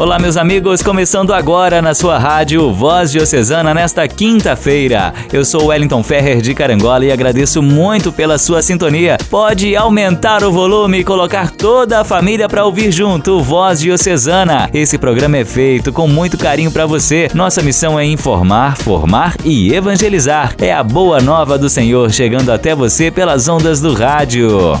[0.00, 5.12] Olá, meus amigos, começando agora na sua rádio Voz Diocesana nesta quinta-feira.
[5.30, 9.18] Eu sou Wellington Ferrer de Carangola e agradeço muito pela sua sintonia.
[9.28, 14.70] Pode aumentar o volume e colocar toda a família para ouvir junto Voz Diocesana.
[14.72, 17.28] Esse programa é feito com muito carinho para você.
[17.34, 20.54] Nossa missão é informar, formar e evangelizar.
[20.62, 24.80] É a boa nova do Senhor chegando até você pelas ondas do rádio.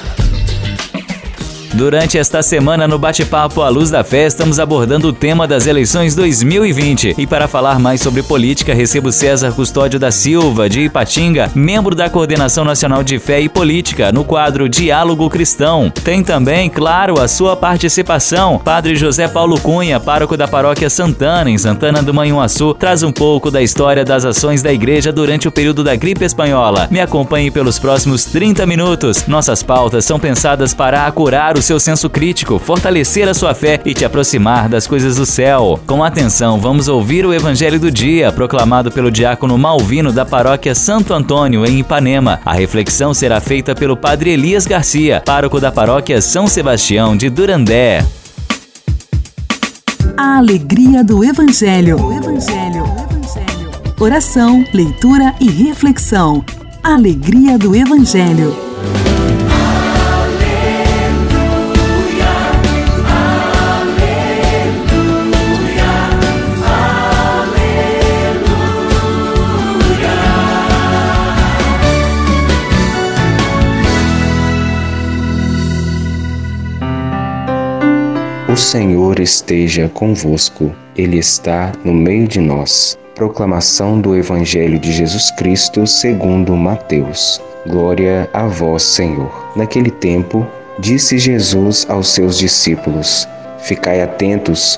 [1.73, 6.13] Durante esta semana no Bate-Papo à Luz da Fé, estamos abordando o tema das eleições
[6.13, 7.15] 2020.
[7.17, 12.09] E para falar mais sobre política, recebo César Custódio da Silva, de Ipatinga, membro da
[12.09, 15.89] Coordenação Nacional de Fé e Política, no quadro Diálogo Cristão.
[15.89, 18.59] Tem também, claro, a sua participação.
[18.59, 23.49] Padre José Paulo Cunha, pároco da Paróquia Santana, em Santana do Manhuaçu, traz um pouco
[23.49, 26.89] da história das ações da igreja durante o período da gripe espanhola.
[26.91, 29.25] Me acompanhe pelos próximos 30 minutos.
[29.25, 33.79] Nossas pautas são pensadas para acurar o o seu senso crítico, fortalecer a sua fé
[33.85, 35.79] e te aproximar das coisas do céu.
[35.85, 41.13] Com atenção, vamos ouvir o Evangelho do Dia, proclamado pelo diácono Malvino da paróquia Santo
[41.13, 42.41] Antônio, em Ipanema.
[42.43, 48.03] A reflexão será feita pelo padre Elias Garcia, pároco da paróquia São Sebastião de Durandé.
[50.17, 52.03] A alegria do Evangelho.
[52.03, 52.83] O Evangelho.
[53.11, 53.71] Evangelho.
[53.99, 56.43] Oração, leitura e reflexão.
[56.83, 58.70] Alegria do Evangelho.
[78.51, 82.99] O Senhor esteja convosco, Ele está no meio de nós.
[83.15, 87.41] Proclamação do Evangelho de Jesus Cristo segundo Mateus.
[87.65, 89.31] Glória a vós, Senhor.
[89.55, 90.45] Naquele tempo,
[90.79, 93.25] disse Jesus aos seus discípulos:
[93.59, 94.77] Ficai atentos,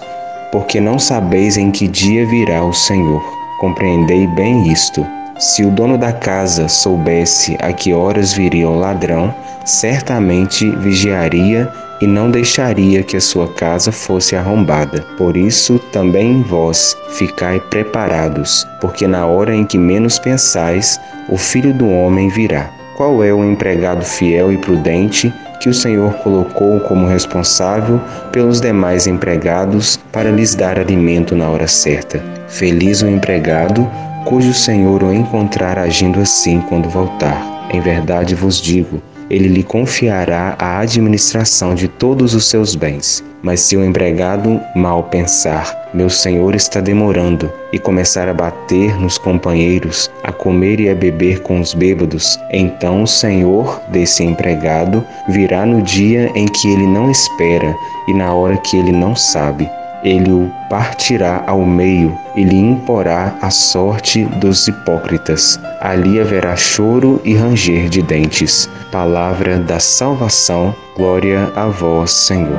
[0.52, 3.24] porque não sabeis em que dia virá o Senhor.
[3.60, 5.04] Compreendei bem isto.
[5.40, 9.34] Se o dono da casa soubesse a que horas viria o ladrão,
[9.66, 11.68] certamente vigiaria
[12.04, 15.06] e não deixaria que a sua casa fosse arrombada.
[15.18, 21.00] Por isso também vós ficai preparados, porque na hora em que menos pensais,
[21.30, 22.70] o Filho do Homem virá.
[22.98, 28.02] Qual é o empregado fiel e prudente que o Senhor colocou como responsável
[28.34, 32.22] pelos demais empregados para lhes dar alimento na hora certa?
[32.50, 33.90] Feliz o empregado
[34.26, 37.70] cujo Senhor o encontrar agindo assim quando voltar.
[37.72, 39.02] Em verdade vos digo,
[39.34, 43.24] ele lhe confiará a administração de todos os seus bens.
[43.42, 49.18] Mas se o empregado mal pensar, meu senhor está demorando, e começar a bater nos
[49.18, 55.66] companheiros, a comer e a beber com os bêbados, então o senhor desse empregado virá
[55.66, 57.76] no dia em que ele não espera
[58.08, 59.68] e na hora que ele não sabe
[60.04, 65.60] ele o partirá ao meio e lhe imporá a sorte dos hipócritas.
[65.80, 68.70] Ali haverá choro e ranger de dentes.
[68.92, 72.58] Palavra da salvação, glória a vós, Senhor.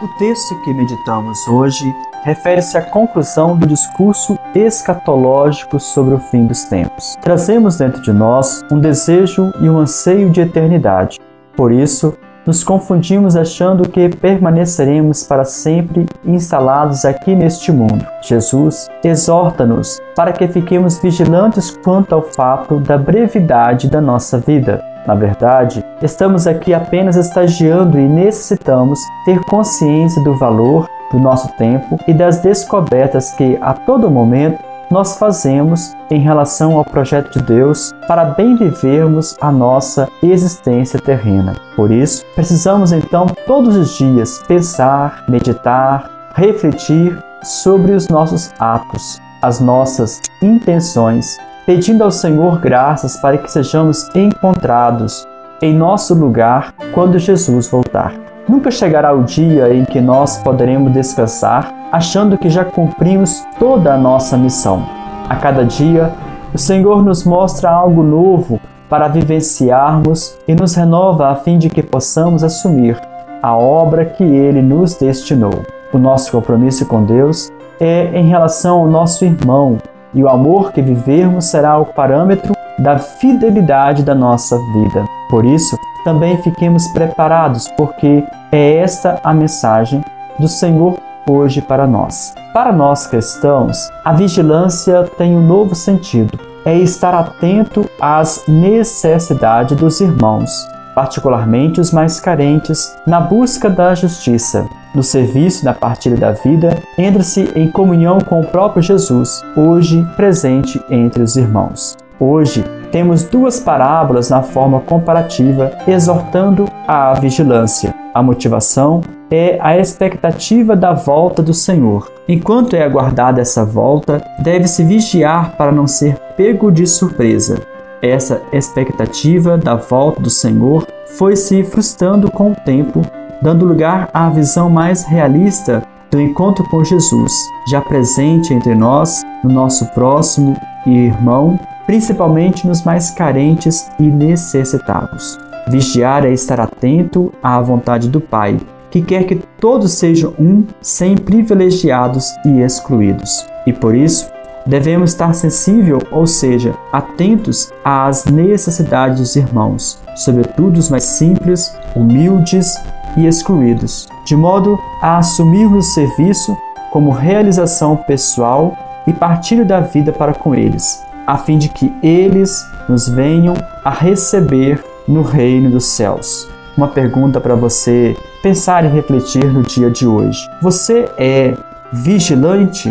[0.00, 6.64] O texto que meditamos hoje refere-se à conclusão do discurso escatológico sobre o fim dos
[6.64, 7.16] tempos.
[7.20, 11.20] Trazemos dentro de nós um desejo e um anseio de eternidade.
[11.54, 18.06] Por isso, nos confundimos achando que permaneceremos para sempre instalados aqui neste mundo.
[18.22, 24.82] Jesus exorta-nos para que fiquemos vigilantes quanto ao fato da brevidade da nossa vida.
[25.06, 31.98] Na verdade, estamos aqui apenas estagiando e necessitamos ter consciência do valor do nosso tempo
[32.08, 34.58] e das descobertas que a todo momento
[34.90, 41.54] nós fazemos em relação ao projeto de Deus para bem vivermos a nossa existência terrena.
[41.74, 49.60] Por isso, precisamos então todos os dias pensar, meditar, refletir sobre os nossos atos, as
[49.60, 55.26] nossas intenções, pedindo ao Senhor graças para que sejamos encontrados
[55.62, 58.23] em nosso lugar quando Jesus voltar.
[58.46, 63.96] Nunca chegará o dia em que nós poderemos descansar achando que já cumprimos toda a
[63.96, 64.84] nossa missão.
[65.28, 66.12] A cada dia,
[66.52, 71.82] o Senhor nos mostra algo novo para vivenciarmos e nos renova a fim de que
[71.82, 73.00] possamos assumir
[73.42, 75.62] a obra que Ele nos destinou.
[75.92, 77.50] O nosso compromisso com Deus
[77.80, 79.78] é em relação ao nosso irmão,
[80.12, 85.04] e o amor que vivermos será o parâmetro da fidelidade da nossa vida.
[85.28, 90.04] Por isso, também fiquemos preparados, porque é esta a mensagem
[90.38, 90.98] do Senhor
[91.28, 92.34] hoje para nós.
[92.52, 96.38] Para nós cristãos, a vigilância tem um novo sentido.
[96.64, 104.66] É estar atento às necessidades dos irmãos, particularmente os mais carentes, na busca da justiça.
[104.94, 110.80] No serviço na partilha da vida, entra-se em comunhão com o próprio Jesus, hoje presente
[110.88, 111.96] entre os irmãos.
[112.18, 117.92] Hoje, temos duas parábolas na forma comparativa, exortando à vigilância.
[118.14, 122.08] A motivação é a expectativa da volta do Senhor.
[122.28, 127.60] Enquanto é aguardada essa volta, deve-se vigiar para não ser pego de surpresa.
[128.00, 130.86] Essa expectativa da volta do Senhor
[131.18, 133.02] foi se frustrando com o tempo,
[133.42, 135.82] dando lugar à visão mais realista
[136.12, 137.32] do encontro com Jesus,
[137.66, 140.56] já presente entre nós, no nosso próximo
[140.86, 145.38] e irmão, principalmente nos mais carentes e necessitados.
[145.68, 148.58] Vigiar é estar atento à vontade do Pai,
[148.90, 153.46] que quer que todos sejam um, sem privilegiados e excluídos.
[153.66, 154.30] E por isso,
[154.66, 162.74] devemos estar sensível, ou seja, atentos às necessidades dos irmãos, sobretudo os mais simples, humildes
[163.16, 166.56] e excluídos, de modo a assumirmos o serviço
[166.90, 168.76] como realização pessoal
[169.06, 173.54] e partilho da vida para com eles, a fim de que eles nos venham
[173.84, 176.48] a receber no reino dos céus.
[176.76, 180.38] Uma pergunta para você pensar e refletir no dia de hoje.
[180.60, 181.56] Você é
[181.92, 182.88] vigilante?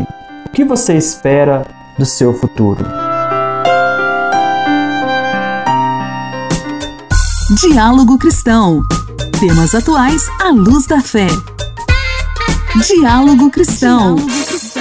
[0.48, 1.66] O que você espera
[1.98, 2.84] do seu futuro?
[7.62, 8.82] Diálogo Cristão.
[9.40, 11.28] Temas atuais à luz da fé.
[12.88, 14.16] Diálogo Cristão.
[14.16, 14.73] Diálogo Cristão.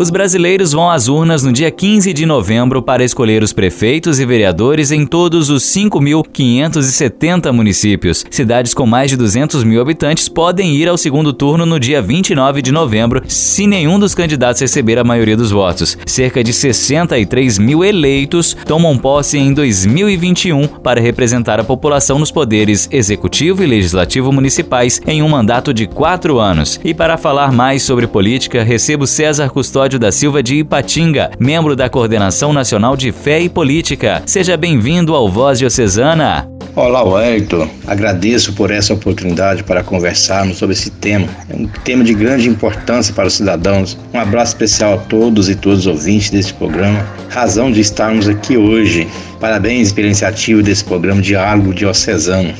[0.00, 4.24] Os brasileiros vão às urnas no dia 15 de novembro para escolher os prefeitos e
[4.24, 8.24] vereadores em todos os 5.570 municípios.
[8.30, 12.62] Cidades com mais de 200 mil habitantes podem ir ao segundo turno no dia 29
[12.62, 15.98] de novembro, se nenhum dos candidatos receber a maioria dos votos.
[16.06, 22.88] Cerca de 63 mil eleitos tomam posse em 2021 para representar a população nos poderes
[22.90, 26.80] executivo e legislativo municipais em um mandato de quatro anos.
[26.82, 31.74] E para falar mais sobre política, recebo César Custódio Cláudio da Silva de Ipatinga, membro
[31.74, 34.22] da Coordenação Nacional de Fé e Política.
[34.24, 36.48] Seja bem-vindo ao Voz Diocesana.
[36.76, 37.68] Olá, Wellington.
[37.88, 41.26] Agradeço por essa oportunidade para conversarmos sobre esse tema.
[41.48, 43.98] É um tema de grande importância para os cidadãos.
[44.14, 47.04] Um abraço especial a todos e todos os ouvintes deste programa.
[47.28, 49.08] Razão de estarmos aqui hoje.
[49.40, 52.54] Parabéns pela iniciativa desse programa Diálogo Diocesano.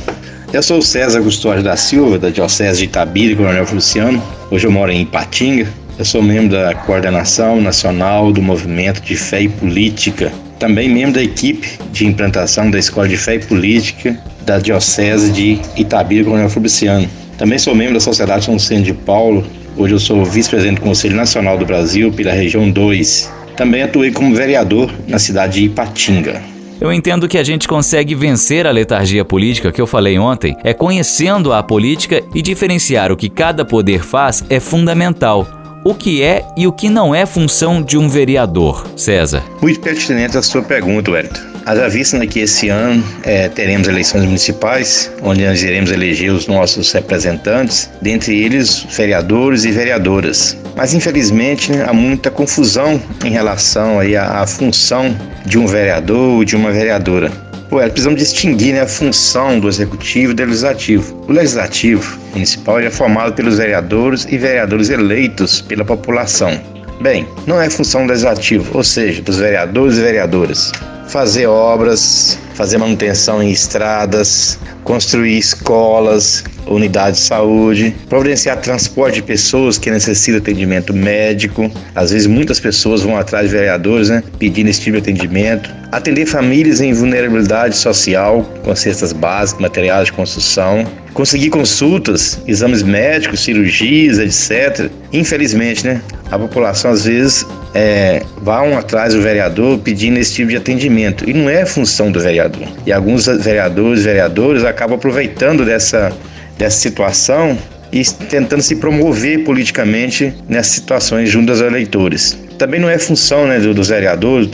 [0.53, 4.21] Eu sou César Custódio da Silva, da Diocese de Itabira, Coronel Feliciano.
[4.51, 5.69] Hoje eu moro em Ipatinga,
[6.01, 11.23] eu sou membro da coordenação nacional do Movimento de Fé e Política, também membro da
[11.23, 17.07] equipe de implantação da Escola de Fé e Política da Diocese de Itabira, Coronel Fabriciano.
[17.37, 19.47] Também sou membro da Sociedade São Vicente de Paulo.
[19.77, 23.31] Hoje eu sou vice-presidente do Conselho Nacional do Brasil pela região 2.
[23.55, 26.41] Também atuei como vereador na cidade de Ipatinga.
[26.81, 30.73] Eu entendo que a gente consegue vencer a letargia política que eu falei ontem é
[30.73, 36.45] conhecendo a política e diferenciar o que cada poder faz é fundamental o que é
[36.57, 39.43] e o que não é função de um vereador, César?
[39.63, 41.41] Muito pertinente a sua pergunta, Wellington.
[41.67, 46.47] Haja vista né, que esse ano é, teremos eleições municipais, onde nós iremos eleger os
[46.47, 50.57] nossos representantes, dentre eles vereadores e vereadoras.
[50.77, 56.37] Mas infelizmente né, há muita confusão em relação aí à, à função de um vereador
[56.37, 57.50] ou de uma vereadora.
[57.73, 61.25] Ué, precisamos distinguir né, a função do executivo e do legislativo.
[61.29, 66.61] O legislativo municipal é formado pelos vereadores e vereadores eleitos pela população.
[67.01, 70.73] Bem, não é função do legislativo, ou seja, dos vereadores e vereadoras,
[71.11, 79.77] fazer obras, fazer manutenção em estradas, construir escolas, unidades de saúde, providenciar transporte de pessoas
[79.77, 81.71] que necessitam de atendimento médico.
[81.95, 85.69] Às vezes muitas pessoas vão atrás de vereadores, né, pedindo esse tipo de atendimento.
[85.91, 90.87] Atender famílias em vulnerabilidade social, com cestas básicas, materiais de construção.
[91.13, 94.89] Conseguir consultas, exames médicos, cirurgias, etc.
[95.13, 96.01] Infelizmente, né,
[96.31, 101.33] a população às vezes é, vão atrás do vereador pedindo esse tipo de atendimento e
[101.33, 102.67] não é função do vereador.
[102.87, 106.13] E alguns vereadores, vereadoras acabam aproveitando dessa
[106.61, 107.57] dessa situação
[107.91, 112.39] e tentando se promover politicamente nessas situações junto aos eleitores.
[112.59, 114.49] Também não é função né, dos vereadores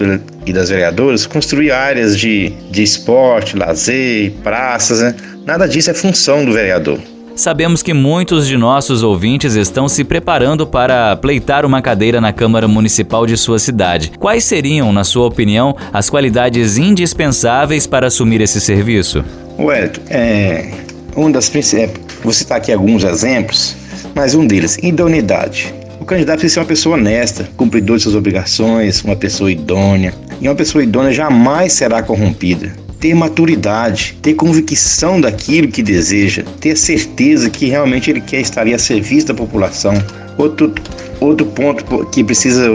[0.47, 5.15] e das vereadoras construir áreas de, de esporte, lazer, praças, né?
[5.45, 7.01] nada disso é função do vereador.
[7.37, 12.67] Sabemos que muitos de nossos ouvintes estão se preparando para pleitar uma cadeira na Câmara
[12.67, 14.13] Municipal de sua cidade.
[14.19, 19.23] Quais seriam, na sua opinião, as qualidades indispensáveis para assumir esse serviço?
[19.59, 20.71] Wellington, é,
[21.15, 21.91] um das principais.
[21.91, 23.77] É, vou citar aqui alguns exemplos,
[24.15, 25.75] mas um deles, idoneidade.
[26.01, 30.15] O candidato precisa ser uma pessoa honesta, cumpridor de suas obrigações, uma pessoa idônea.
[30.41, 32.86] E uma pessoa idônea jamais será corrompida.
[33.01, 38.79] Ter maturidade, ter convicção daquilo que deseja, ter certeza que realmente ele quer estar a
[38.79, 39.95] serviço da população.
[40.39, 40.75] Outro,
[41.21, 42.71] outro ponto que precisa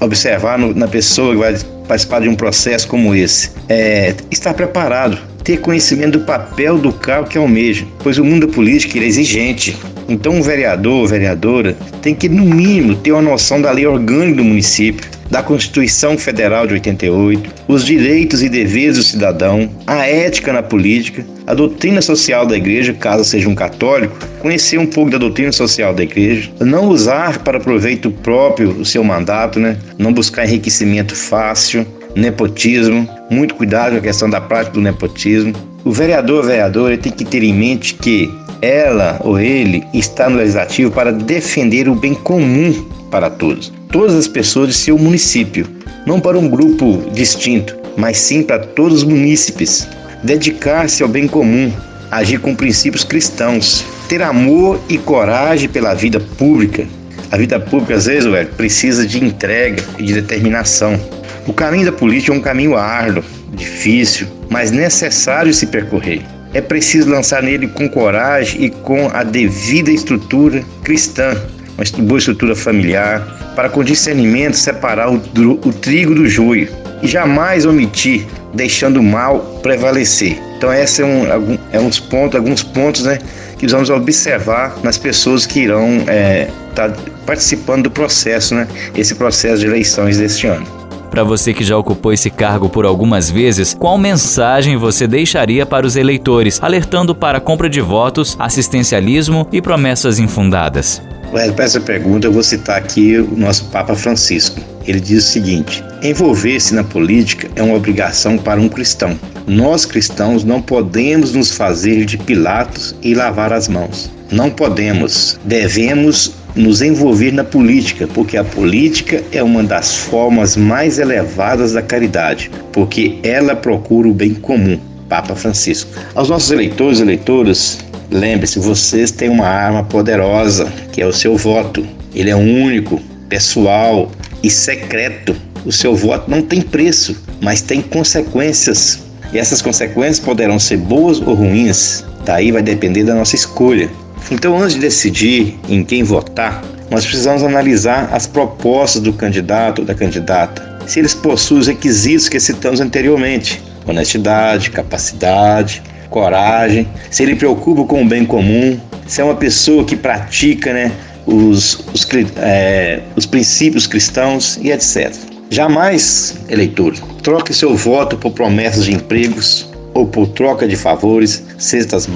[0.00, 5.18] observar no, na pessoa que vai participar de um processo como esse é estar preparado
[5.44, 9.76] ter conhecimento do papel do cargo que almeja, pois o mundo da política é exigente.
[10.08, 14.38] Então, um vereador ou vereadora tem que, no mínimo, ter uma noção da lei orgânica
[14.38, 20.52] do município, da Constituição Federal de 88, os direitos e deveres do cidadão, a ética
[20.52, 25.18] na política, a doutrina social da igreja, caso seja um católico, conhecer um pouco da
[25.18, 29.76] doutrina social da igreja, não usar para proveito próprio o seu mandato, né?
[29.98, 35.52] não buscar enriquecimento fácil, nepotismo, muito cuidado com a questão da prática do nepotismo.
[35.84, 40.38] O vereador ou vereadora tem que ter em mente que ela ou ele está no
[40.38, 45.66] legislativo para defender o bem comum para todos, todas as pessoas de seu município,
[46.06, 49.86] não para um grupo distinto, mas sim para todos os munícipes.
[50.22, 51.70] Dedicar-se ao bem comum,
[52.10, 56.86] agir com princípios cristãos, ter amor e coragem pela vida pública.
[57.30, 60.98] A vida pública, às vezes, ué, precisa de entrega e de determinação.
[61.46, 63.22] O caminho da política é um caminho árduo,
[63.52, 66.22] difícil, mas necessário se percorrer.
[66.54, 71.36] É preciso lançar nele com coragem e com a devida estrutura cristã,
[71.76, 76.68] uma boa estrutura familiar, para com discernimento separar o, o trigo do joio
[77.02, 80.38] e jamais omitir, deixando o mal prevalecer.
[80.56, 83.18] Então, esses é, um, é uns pontos, alguns pontos né,
[83.58, 86.90] que vamos observar nas pessoas que irão estar é, tá
[87.26, 90.83] participando do processo, né, esse processo de eleições deste ano.
[91.14, 95.86] Para você que já ocupou esse cargo por algumas vezes, qual mensagem você deixaria para
[95.86, 101.00] os eleitores, alertando para compra de votos, assistencialismo e promessas infundadas?
[101.30, 104.60] Para essa pergunta, eu vou citar aqui o nosso Papa Francisco.
[104.84, 109.16] Ele diz o seguinte: envolver-se na política é uma obrigação para um cristão.
[109.46, 114.10] Nós cristãos não podemos nos fazer de Pilatos e lavar as mãos.
[114.32, 120.98] Não podemos, devemos nos envolver na política, porque a política é uma das formas mais
[120.98, 124.78] elevadas da caridade, porque ela procura o bem comum.
[125.08, 125.90] Papa Francisco.
[126.14, 127.78] Aos nossos eleitores e eleitoras,
[128.10, 131.86] lembre-se, vocês têm uma arma poderosa, que é o seu voto.
[132.14, 134.10] Ele é único, pessoal
[134.42, 135.36] e secreto.
[135.64, 139.00] O seu voto não tem preço, mas tem consequências.
[139.32, 142.04] E essas consequências poderão ser boas ou ruins.
[142.24, 143.90] Daí vai depender da nossa escolha.
[144.30, 149.84] Então, antes de decidir em quem votar, nós precisamos analisar as propostas do candidato ou
[149.84, 157.36] da candidata, se eles possuem os requisitos que citamos anteriormente: honestidade, capacidade, coragem, se ele
[157.36, 160.92] preocupa com o bem comum, se é uma pessoa que pratica né,
[161.26, 165.12] os, os, é, os princípios cristãos e etc.
[165.50, 172.08] Jamais, eleitor, troque seu voto por promessas de empregos ou por troca de favores, cestas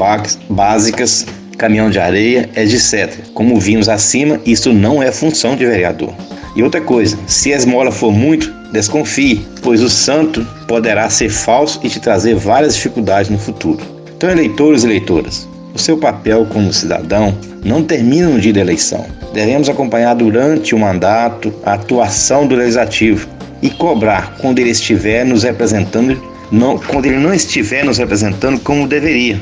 [0.49, 1.27] básicas
[1.59, 3.19] caminhão de areia, etc.
[3.35, 6.15] Como vimos acima, isso não é função de vereador.
[6.57, 11.81] E outra coisa, se a esmola for muito, desconfie, pois o santo poderá ser falso
[11.83, 13.85] e te trazer várias dificuldades no futuro.
[14.17, 19.07] Então, eleitores e eleitoras, o seu papel como cidadão não termina no dia da eleição.
[19.33, 23.29] Devemos acompanhar durante o mandato a atuação do legislativo
[23.63, 28.89] e cobrar quando ele estiver nos representando, não, quando ele não estiver nos representando como
[28.89, 29.39] deveria.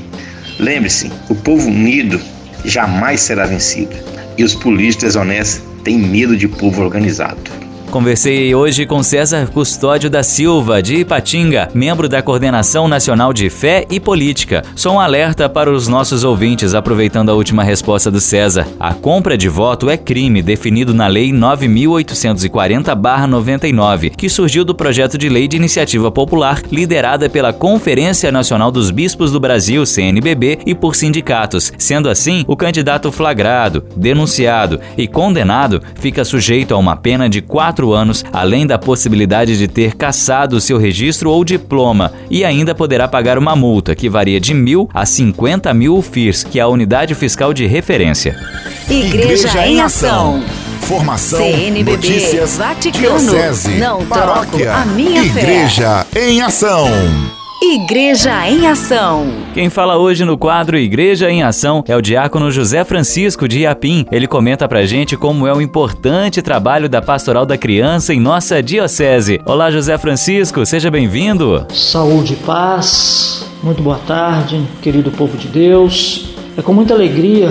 [0.59, 2.21] Lembre-se, o povo unido
[2.65, 3.97] jamais será vencido.
[4.39, 7.66] E os políticos desonestos têm medo de povo organizado.
[7.97, 13.87] Conversei hoje com César Custódio da Silva, de Ipatinga, membro da Coordenação Nacional de Fé
[13.89, 14.63] e Política.
[14.75, 18.69] Só um alerta para os nossos ouvintes, aproveitando a última resposta do César.
[18.79, 25.31] A compra de voto é crime definido na Lei 9840-99, que surgiu do projeto de
[25.31, 30.95] lei de iniciativa popular liderada pela Conferência Nacional dos Bispos do Brasil, CNBB, e por
[30.95, 31.73] sindicatos.
[31.79, 37.86] Sendo assim, o candidato flagrado, denunciado e condenado fica sujeito a uma pena de quatro
[37.87, 43.07] quatro anos, além da possibilidade de ter cassado seu registro ou diploma, e ainda poderá
[43.07, 47.15] pagar uma multa que varia de mil a 50 mil FIRS, que é a unidade
[47.15, 48.37] fiscal de referência.
[48.89, 50.43] Igreja, Igreja em Ação.
[50.81, 56.29] Formação, CNBB, notícias, Vaticano, diocese, não paróquia, a minha Igreja fé.
[56.29, 56.89] em Ação.
[57.63, 59.27] Igreja em Ação.
[59.55, 64.05] Quem fala hoje no quadro Igreja em Ação é o diácono José Francisco de Iapim.
[64.13, 68.63] Ele comenta pra gente como é o importante trabalho da Pastoral da Criança em nossa
[68.63, 69.41] diocese.
[69.47, 71.67] Olá, José Francisco, seja bem-vindo.
[71.73, 73.47] Saúde e paz.
[73.63, 76.35] Muito boa tarde, querido povo de Deus.
[76.59, 77.51] É com muita alegria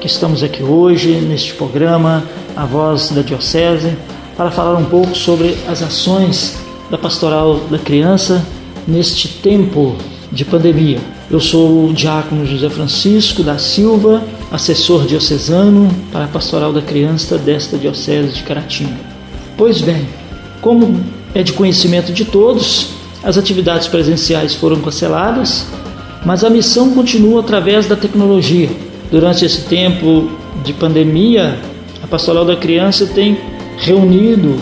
[0.00, 2.24] que estamos aqui hoje neste programa
[2.56, 3.96] A Voz da Diocese
[4.36, 6.58] para falar um pouco sobre as ações
[6.90, 8.44] da Pastoral da Criança
[8.88, 9.96] neste tempo
[10.32, 10.98] de pandemia.
[11.30, 17.36] Eu sou o diácono José Francisco da Silva, assessor diocesano para a pastoral da criança
[17.36, 18.96] desta diocese de Caratinga.
[19.58, 20.08] Pois bem,
[20.62, 21.04] como
[21.34, 22.88] é de conhecimento de todos,
[23.22, 25.66] as atividades presenciais foram canceladas,
[26.24, 28.70] mas a missão continua através da tecnologia.
[29.10, 30.30] Durante esse tempo
[30.64, 31.58] de pandemia,
[32.02, 33.36] a pastoral da criança tem
[33.76, 34.56] reunido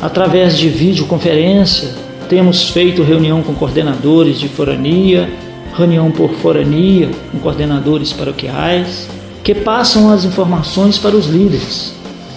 [0.00, 5.30] através de videoconferência temos feito reunião com coordenadores de forania,
[5.76, 9.08] reunião por forania com coordenadores paroquiais,
[9.44, 11.92] que passam as informações para os líderes,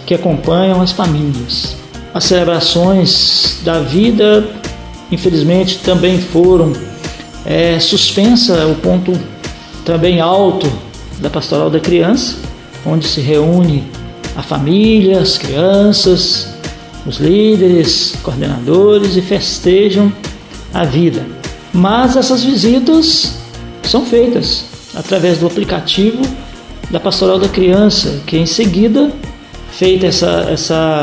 [0.06, 1.76] que acompanham as famílias.
[2.14, 4.48] As celebrações da vida,
[5.12, 6.74] infelizmente, também foram
[7.46, 9.14] é, suspensa o ponto
[9.86, 10.72] também alto
[11.20, 12.38] da pastoral da criança,
[12.86, 13.84] onde se reúne
[14.36, 16.59] a família, as crianças,
[17.10, 20.14] os líderes, coordenadores e festejam
[20.72, 21.26] a vida.
[21.74, 23.40] Mas essas visitas
[23.82, 26.22] são feitas através do aplicativo
[26.92, 29.12] da Pastoral da Criança, que em seguida,
[29.72, 31.02] feita essa, essa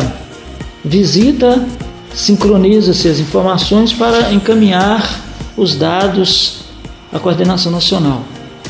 [0.85, 1.67] visita,
[2.15, 5.21] sincroniza-se as informações para encaminhar
[5.57, 6.61] os dados
[7.13, 8.23] à coordenação nacional.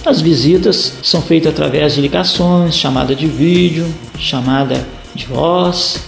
[0.07, 3.87] As visitas são feitas através de ligações, chamada de vídeo,
[4.19, 5.99] chamada de voz,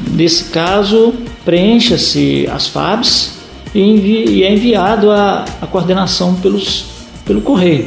[0.00, 1.14] Nesse caso,
[1.44, 3.38] preencha-se as FABs
[3.74, 6.86] e, é enviado à, coordenação pelos,
[7.24, 7.84] pelo correio.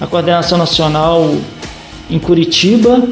[0.00, 1.34] A coordenação nacional
[2.10, 3.02] em Curitiba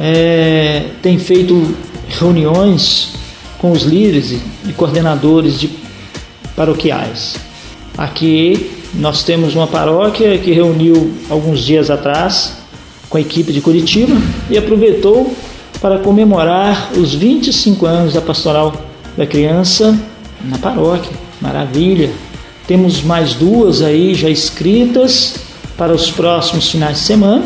[0.00, 1.74] é, tem feito
[2.08, 3.14] reuniões
[3.58, 5.70] com os líderes e coordenadores de
[6.54, 7.36] paroquiais.
[7.96, 12.56] Aqui nós temos uma paróquia que reuniu alguns dias atrás
[13.08, 14.14] com a equipe de Curitiba
[14.50, 15.34] e aproveitou
[15.80, 18.72] para comemorar os 25 anos da Pastoral
[19.16, 19.98] da Criança
[20.44, 21.12] na paróquia.
[21.40, 22.10] Maravilha!
[22.66, 25.36] Temos mais duas aí já escritas
[25.76, 27.44] para os próximos finais de semana.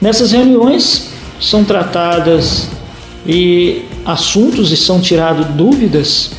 [0.00, 1.10] Nessas reuniões
[1.40, 2.68] são tratadas
[3.26, 6.32] e assuntos e são tiradas dúvidas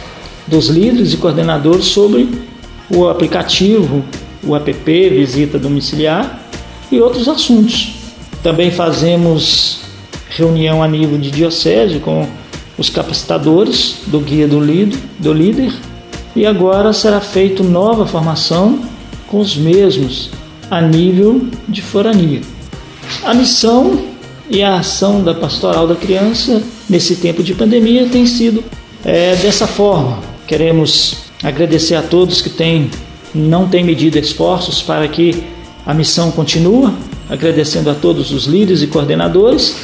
[0.47, 2.29] dos líderes e coordenadores sobre
[2.89, 4.03] o aplicativo,
[4.43, 6.39] o app Visita Domiciliar
[6.91, 7.95] e outros assuntos.
[8.43, 9.84] Também fazemos
[10.35, 12.27] reunião a nível de diocese com
[12.77, 15.73] os capacitadores do guia do, líder, do líder
[16.35, 18.79] e agora será feita nova formação
[19.27, 20.29] com os mesmos
[20.69, 22.41] a nível de forania.
[23.23, 24.05] A missão
[24.49, 28.63] e a ação da pastoral da criança nesse tempo de pandemia tem sido
[29.05, 30.19] é, dessa forma.
[30.45, 32.89] Queremos agradecer a todos que têm,
[33.33, 35.43] não têm medido esforços para que
[35.85, 36.91] a missão continue,
[37.29, 39.75] agradecendo a todos os líderes e coordenadores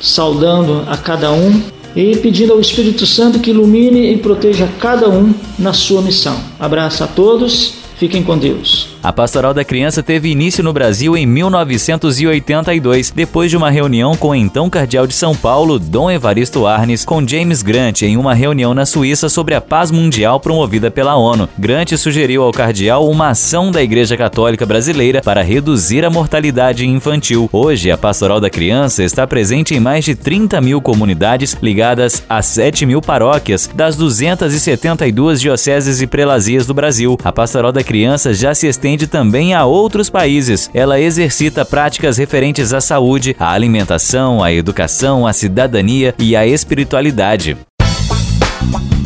[0.00, 1.62] saudando a cada um
[1.94, 6.38] e pedindo ao Espírito Santo que ilumine e proteja cada um na sua missão.
[6.58, 8.95] Abraço a todos Fiquem com Deus.
[9.06, 14.30] A Pastoral da Criança teve início no Brasil em 1982, depois de uma reunião com
[14.30, 18.74] o então cardeal de São Paulo, Dom Evaristo Arnes, com James Grant em uma reunião
[18.74, 21.48] na Suíça sobre a paz mundial promovida pela ONU.
[21.56, 27.48] Grant sugeriu ao cardeal uma ação da Igreja Católica Brasileira para reduzir a mortalidade infantil.
[27.52, 32.42] Hoje, a Pastoral da Criança está presente em mais de 30 mil comunidades ligadas a
[32.42, 37.16] 7 mil paróquias das 272 dioceses e prelazias do Brasil.
[37.22, 40.70] A Pastoral da criança já se estende também a outros países.
[40.72, 47.56] Ela exercita práticas referentes à saúde, à alimentação, à educação, à cidadania e à espiritualidade.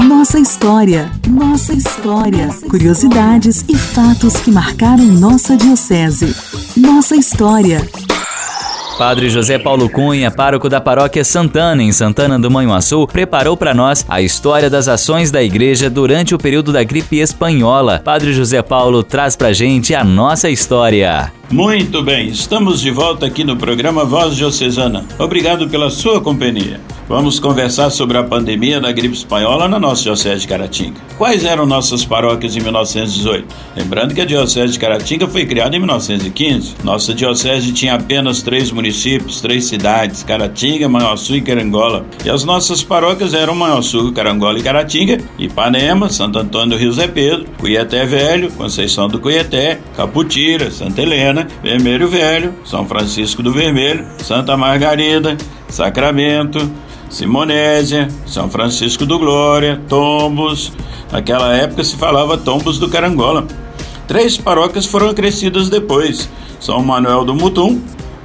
[0.04, 6.36] Nossa história, nossa história, curiosidades e fatos que marcaram nossa diocese.
[6.76, 7.80] Nossa história.
[9.00, 14.04] Padre José Paulo Cunha, pároco da paróquia Santana, em Santana do Manhuaçu, preparou para nós
[14.06, 18.02] a história das ações da igreja durante o período da gripe espanhola.
[18.04, 21.32] Padre José Paulo traz pra gente a nossa história.
[21.50, 25.06] Muito bem, estamos de volta aqui no programa Voz Diocesana.
[25.18, 26.78] Obrigado pela sua companhia.
[27.10, 31.00] Vamos conversar sobre a pandemia da gripe espanhola na nossa Diocese de Caratinga.
[31.18, 33.48] Quais eram nossas paróquias em 1918?
[33.74, 36.76] Lembrando que a Diocese de Caratinga foi criada em 1915.
[36.84, 38.89] Nossa Diocese tinha apenas três municípios,
[39.40, 42.04] três cidades: Caratinga, Manhuaçu e Carangola.
[42.24, 47.06] E as nossas paróquias eram Manhuaçu, Carangola e Caratinga, Ipanema, Santo Antônio do Rio Zé
[47.06, 54.06] Pedro, Cuiaté Velho, Conceição do Cuiaté, Caputira, Santa Helena, Vermelho Velho, São Francisco do Vermelho,
[54.18, 55.36] Santa Margarida,
[55.68, 56.70] Sacramento,
[57.08, 60.72] Simonésia, São Francisco do Glória, Tombos.
[61.10, 63.46] Naquela época se falava Tombos do Carangola.
[64.06, 67.80] Três paróquias foram acrescidas depois: São Manuel do Mutum,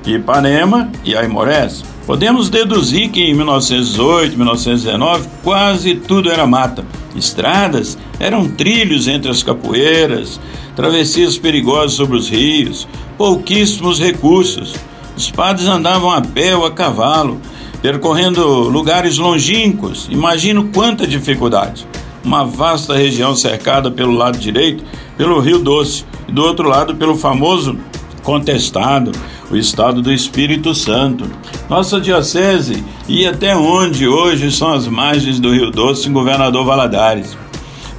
[0.06, 1.84] Ipanema e Aimorés.
[2.06, 6.86] Podemos deduzir que em 1918, 1919, quase tudo era mata.
[7.16, 10.40] Estradas eram trilhos entre as capoeiras,
[10.76, 12.88] travessias perigosas sobre os rios,
[13.18, 14.76] pouquíssimos recursos.
[15.18, 17.42] Os padres andavam a pé ou a cavalo,
[17.82, 20.08] percorrendo lugares longínquos.
[20.12, 21.88] Imagino quanta dificuldade.
[22.24, 24.84] Uma vasta região cercada pelo lado direito
[25.18, 27.78] pelo Rio Doce e do outro lado pelo famoso
[28.26, 29.12] contestado,
[29.50, 31.26] o estado do Espírito Santo.
[31.70, 37.38] Nossa diocese ia até onde hoje são as margens do Rio Doce Governador Valadares.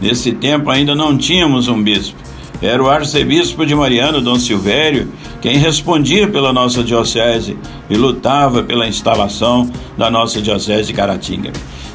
[0.01, 2.19] Nesse tempo ainda não tínhamos um bispo.
[2.61, 7.57] Era o arcebispo de Mariano, Dom Silvério, quem respondia pela nossa diocese
[7.89, 11.53] e lutava pela instalação da nossa diocese de Caratinga.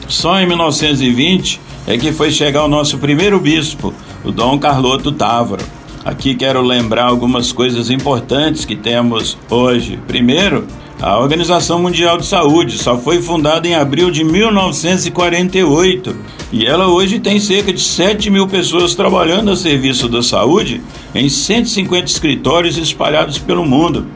[0.08, 5.81] Só em 1920 é que foi chegar o nosso primeiro bispo, o Dom Carloto Távora.
[6.03, 9.99] Aqui quero lembrar algumas coisas importantes que temos hoje.
[10.07, 10.65] Primeiro,
[10.99, 16.15] a Organização Mundial de Saúde só foi fundada em abril de 1948
[16.51, 20.81] e ela hoje tem cerca de 7 mil pessoas trabalhando a serviço da saúde
[21.13, 24.07] em 150 escritórios espalhados pelo mundo.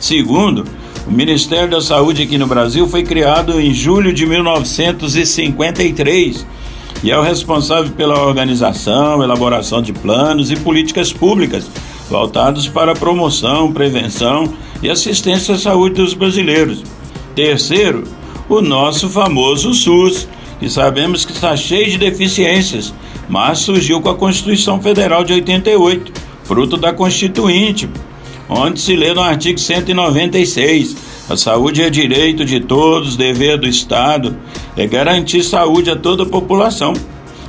[0.00, 0.64] Segundo,
[1.06, 6.44] o Ministério da Saúde aqui no Brasil foi criado em julho de 1953
[7.02, 11.68] e é o responsável pela organização, elaboração de planos e políticas públicas
[12.08, 16.82] voltados para a promoção, prevenção e assistência à saúde dos brasileiros.
[17.34, 18.04] Terceiro,
[18.48, 20.28] o nosso famoso SUS,
[20.60, 22.92] que sabemos que está cheio de deficiências,
[23.28, 26.12] mas surgiu com a Constituição Federal de 88,
[26.44, 27.88] fruto da Constituinte,
[28.48, 30.96] onde se lê no artigo 196:
[31.30, 34.36] a saúde é direito de todos, dever do Estado
[34.76, 36.92] é garantir saúde a toda a população.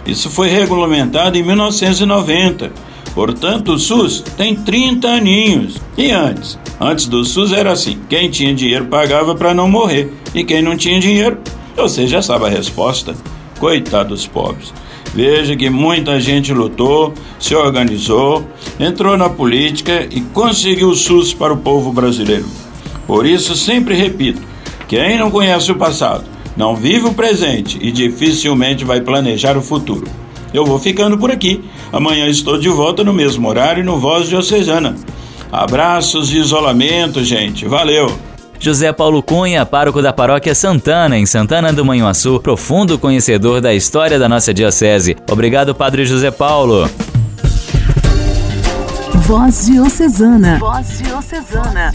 [0.05, 5.77] Isso foi regulamentado em 1990 Portanto, o SUS tem 30 aninhos.
[5.97, 6.57] E antes?
[6.79, 10.75] Antes do SUS era assim: quem tinha dinheiro pagava para não morrer, e quem não
[10.75, 11.37] tinha dinheiro,
[11.75, 13.15] você já sabe a resposta.
[13.59, 14.73] Coitado dos pobres.
[15.13, 18.47] Veja que muita gente lutou, se organizou,
[18.79, 22.47] entrou na política e conseguiu o SUS para o povo brasileiro.
[23.05, 24.41] Por isso, sempre repito:
[24.87, 26.25] quem não conhece o passado,
[26.55, 30.07] não vive o presente e dificilmente vai planejar o futuro.
[30.53, 31.63] Eu vou ficando por aqui.
[31.91, 34.95] Amanhã estou de volta no mesmo horário no Voz Diocesana.
[35.51, 37.65] Abraços de isolamento, gente.
[37.65, 38.07] Valeu!
[38.59, 44.17] José Paulo Cunha, pároco da paróquia Santana, em Santana do Manhuaçu, profundo conhecedor da história
[44.17, 45.17] da nossa diocese.
[45.29, 46.89] Obrigado, Padre José Paulo.
[49.15, 50.59] Voz Diocesana.
[50.59, 51.93] Voz Diocesana.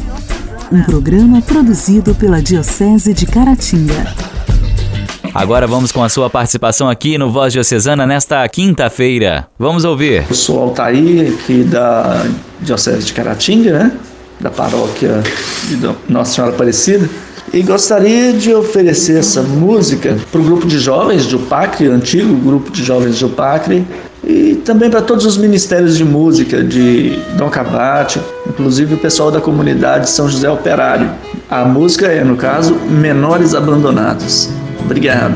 [0.70, 4.14] Um programa produzido pela Diocese de Caratinga.
[5.38, 9.46] Agora vamos com a sua participação aqui no Voz Diocesana nesta quinta-feira.
[9.56, 10.24] Vamos ouvir.
[10.28, 12.26] Eu sou Altair, aqui da
[12.60, 13.92] Diocese de Caratinga, né?
[14.40, 15.22] Da paróquia
[15.68, 17.08] de Nossa Senhora Aparecida.
[17.52, 22.72] E gostaria de oferecer essa música para o grupo de jovens de Upacre, antigo grupo
[22.72, 23.86] de jovens de Upacre,
[24.24, 29.40] e também para todos os ministérios de música de Dom Cabate, inclusive o pessoal da
[29.40, 31.08] comunidade São José Operário.
[31.48, 34.50] A música é, no caso, Menores Abandonados.
[34.88, 35.34] Obrigado.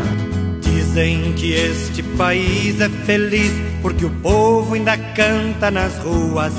[0.63, 6.55] Dizem que este país é feliz porque o povo ainda canta nas ruas.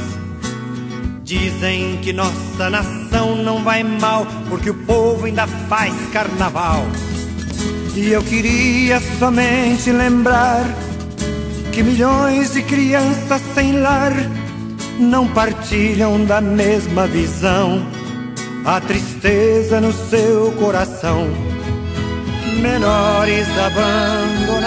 [1.23, 6.85] Dizem que nossa nação não vai mal porque o povo ainda faz carnaval.
[7.95, 10.63] E eu queria somente lembrar
[11.71, 14.13] que milhões de crianças sem lar
[14.99, 17.83] não partilham da mesma visão.
[18.63, 21.52] A tristeza no seu coração
[22.61, 24.63] menores abandonados,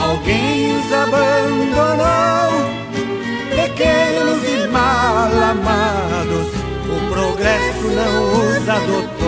[0.00, 2.50] alguém os abandonou.
[3.54, 6.48] Pequenos e mal amados,
[6.86, 9.20] o progresso não os adotou.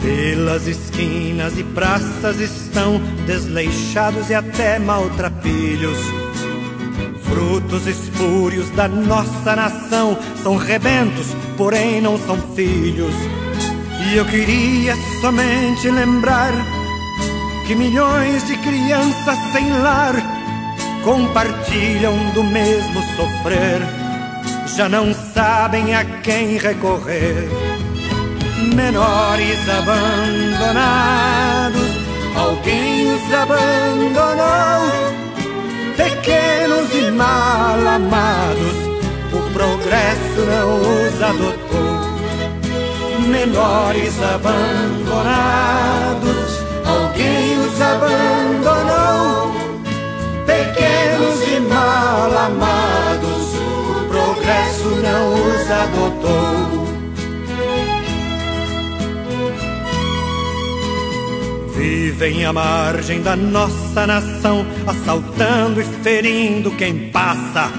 [0.00, 6.19] Pelas esquinas e praças estão desleixados e até maltrapilhos
[7.30, 13.14] frutos espúrios da nossa nação são rebentos, porém não são filhos.
[14.04, 16.52] E eu queria somente lembrar
[17.66, 20.14] que milhões de crianças sem lar
[21.04, 23.80] compartilham do mesmo sofrer,
[24.76, 27.48] já não sabem a quem recorrer.
[28.74, 30.90] Menores abandonados,
[32.36, 35.19] alguém os abandonou
[36.00, 38.76] pequenos e mal amados,
[39.34, 42.00] o progresso não os adotou.
[43.28, 45.20] Menores abandonados,
[46.86, 49.52] alguém os abandonou.
[50.46, 56.89] Pequenos e mal amados, o progresso não os adotou.
[61.80, 67.72] Vivem à margem da nossa nação, assaltando e ferindo quem passa.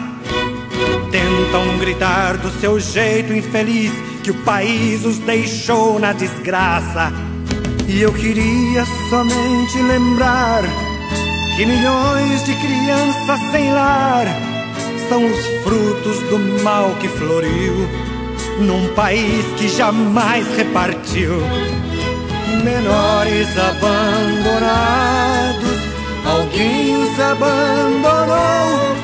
[1.11, 3.91] Tentam gritar do seu jeito infeliz
[4.23, 7.13] que o país os deixou na desgraça.
[7.87, 10.63] E eu queria somente lembrar
[11.55, 14.25] que milhões de crianças sem lar
[15.09, 17.87] são os frutos do mal que floriu
[18.61, 21.39] num país que jamais repartiu
[22.63, 24.61] menores abandonados,
[26.25, 28.95] alguém os abandonou.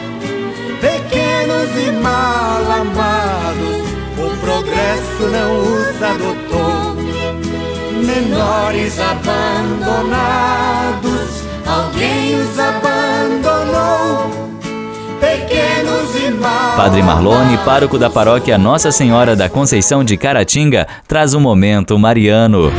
[0.81, 3.77] Pequenos e mal amados,
[4.17, 6.95] o progresso não os adotou.
[8.05, 10.27] Menores abandonados,
[11.65, 14.47] alguém os abandonou.
[15.19, 21.33] Pequenos e mal Padre Marlone, pároco da paróquia Nossa Senhora da Conceição de Caratinga, traz
[21.33, 22.71] um momento mariano.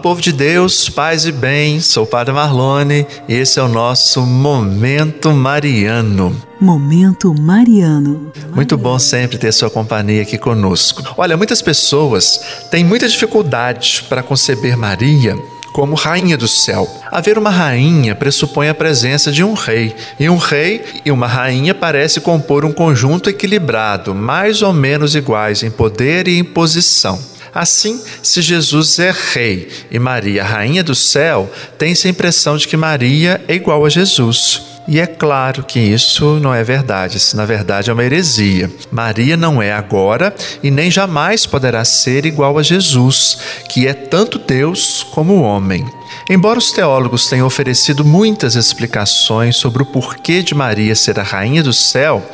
[0.00, 4.22] Povo de Deus, paz e bem, sou o Padre Marlone e esse é o nosso
[4.22, 6.34] Momento Mariano.
[6.58, 8.32] Momento Mariano.
[8.54, 11.02] Muito bom sempre ter sua companhia aqui conosco.
[11.18, 15.36] Olha, muitas pessoas têm muita dificuldade para conceber Maria
[15.70, 16.88] como rainha do céu.
[17.10, 21.74] Haver uma rainha pressupõe a presença de um rei, e um rei e uma rainha
[21.74, 27.29] parece compor um conjunto equilibrado, mais ou menos iguais em poder e em posição.
[27.54, 32.76] Assim, se Jesus é rei e Maria rainha do céu, tem-se a impressão de que
[32.76, 34.62] Maria é igual a Jesus.
[34.88, 38.70] E é claro que isso não é verdade, isso na verdade é uma heresia.
[38.90, 44.38] Maria não é agora e nem jamais poderá ser igual a Jesus, que é tanto
[44.38, 45.86] Deus como homem.
[46.32, 51.60] Embora os teólogos tenham oferecido muitas explicações sobre o porquê de Maria ser a rainha
[51.60, 52.24] do céu,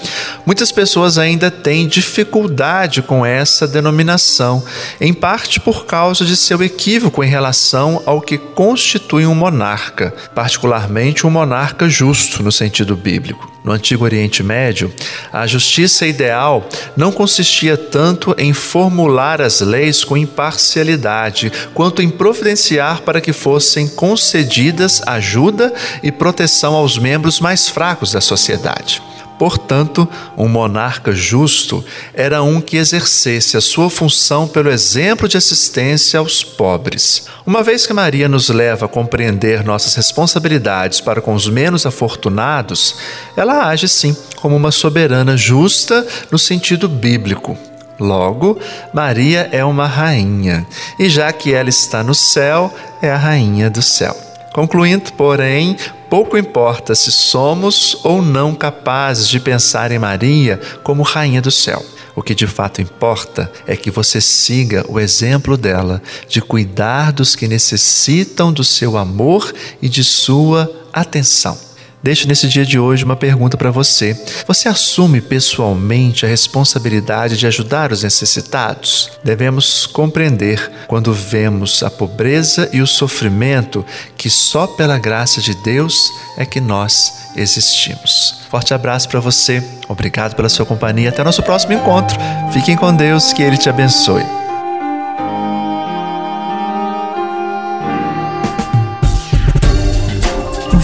[0.45, 4.63] muitas pessoas ainda têm dificuldade com essa denominação,
[5.01, 11.27] em parte por causa de seu equívoco em relação ao que constitui um monarca, particularmente
[11.27, 13.56] um monarca justo no sentido bíblico.
[13.67, 14.95] No Antigo Oriente Médio,
[15.33, 23.03] a justiça ideal não consistia tanto em formular as leis com imparcialidade, quanto em providenciar
[23.03, 29.03] para que fossem concedidas ajuda e proteção aos membros mais fracos da sociedade.
[29.39, 36.19] Portanto, um monarca justo era um que exercesse a sua função pelo exemplo de assistência
[36.19, 37.27] aos pobres.
[37.47, 42.97] Uma vez que Maria nos leva a compreender nossas responsabilidades para com os menos afortunados,
[43.37, 47.57] ela age sim como uma soberana justa no sentido bíblico.
[47.99, 48.59] Logo,
[48.93, 50.67] Maria é uma rainha,
[50.99, 54.26] e já que ela está no céu, é a rainha do céu.
[54.57, 55.77] Concluindo, porém,
[56.09, 61.85] pouco importa se somos ou não capazes de pensar em Maria como Rainha do céu.
[62.15, 67.37] O que de fato importa é que você siga o exemplo dela de cuidar dos
[67.37, 71.66] que necessitam do seu amor e de sua atenção.
[72.07, 74.17] Deixo nesse dia de hoje uma pergunta para você.
[74.47, 79.11] Você assume pessoalmente a responsabilidade de ajudar os necessitados?
[79.25, 83.85] Devemos compreender quando vemos a pobreza e o sofrimento
[84.17, 88.37] que só pela graça de Deus é que nós existimos.
[88.49, 89.61] Forte abraço para você.
[89.89, 91.09] Obrigado pela sua companhia.
[91.09, 92.17] Até nosso próximo encontro.
[92.53, 94.46] Fiquem com Deus, que Ele te abençoe.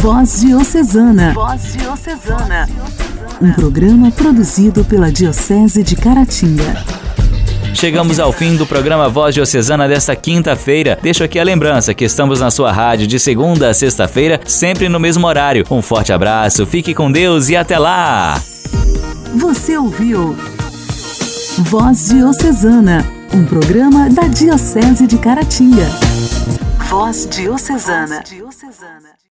[0.03, 1.33] Voz Diocesana.
[1.33, 2.69] Voz Diocesana.
[3.41, 6.85] Um programa produzido pela Diocese de Caratinga.
[7.73, 10.99] Chegamos ao fim do programa Voz Diocesana desta quinta-feira.
[11.01, 14.99] Deixo aqui a lembrança que estamos na sua rádio de segunda a sexta-feira, sempre no
[14.99, 15.65] mesmo horário.
[15.71, 18.43] Um forte abraço, fique com Deus e até lá!
[19.37, 20.37] Você ouviu
[21.59, 25.87] Voz Diocesana, um programa da Diocese de Caratinga.
[26.91, 28.17] Voz Diocesana.
[28.17, 29.02] Voz diocesana.